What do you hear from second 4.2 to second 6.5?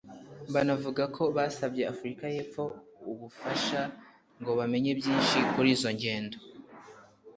ngo bamenye byinshi kurizo ngendo